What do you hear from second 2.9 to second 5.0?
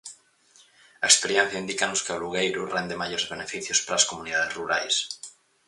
maiores beneficios para as comunidades rurais.